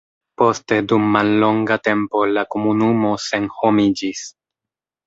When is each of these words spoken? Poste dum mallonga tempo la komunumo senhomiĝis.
Poste 0.41 0.79
dum 0.91 1.05
mallonga 1.17 1.77
tempo 1.89 2.25
la 2.33 2.45
komunumo 2.57 3.17
senhomiĝis. 3.31 4.27